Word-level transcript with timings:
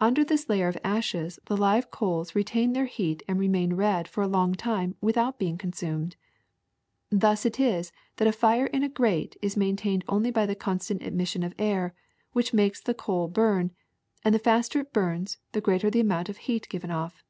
Under 0.00 0.24
this 0.24 0.48
layer 0.48 0.68
of 0.68 0.78
ashes 0.82 1.38
the 1.44 1.54
live 1.54 1.90
coals 1.90 2.34
retain 2.34 2.72
their 2.72 2.86
heat 2.86 3.22
and 3.28 3.38
remain 3.38 3.74
red 3.74 4.08
for 4.08 4.22
a 4.22 4.26
long 4.26 4.54
time 4.54 4.94
without 5.02 5.38
being 5.38 5.58
consumed. 5.58 6.16
Thus 7.10 7.44
it 7.44 7.60
is 7.60 7.92
that 8.16 8.26
a 8.26 8.32
fire 8.32 8.64
in 8.68 8.82
a 8.82 8.88
grate 8.88 9.36
is 9.42 9.58
maintained 9.58 10.06
only 10.08 10.30
by 10.30 10.46
the 10.46 10.54
constant 10.56 11.02
admission 11.02 11.42
of 11.42 11.54
air, 11.58 11.92
which 12.32 12.54
makes 12.54 12.80
the 12.80 12.94
coal 12.94 13.28
burn; 13.28 13.70
and 14.24 14.34
the 14.34 14.38
faster 14.38 14.80
it 14.80 14.94
burns, 14.94 15.36
the 15.52 15.60
greater 15.60 15.90
the 15.90 16.00
amount 16.00 16.30
of 16.30 16.38
heat 16.38 16.66
given 16.70 16.90
off. 16.90 17.22